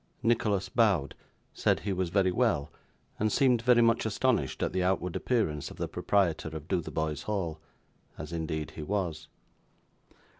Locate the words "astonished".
4.03-4.63